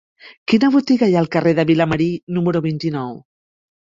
Quina 0.51 0.69
botiga 0.75 1.09
hi 1.11 1.17
ha 1.17 1.19
al 1.19 1.29
carrer 1.35 1.53
de 1.59 1.65
Vilamarí 1.71 2.07
número 2.39 2.63
vint-i-nou? 2.67 3.13